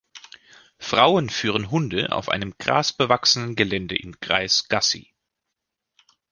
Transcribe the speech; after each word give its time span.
Frauen 0.79 1.29
führen 1.29 1.69
Hunde 1.69 2.11
auf 2.11 2.27
einem 2.29 2.55
grasbewachsenen 2.57 3.55
Gelände 3.55 3.95
im 3.95 4.19
Kreis 4.19 4.67
Gassi 4.67 5.13